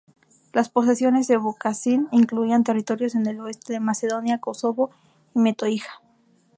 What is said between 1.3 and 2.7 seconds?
Vukašin incluían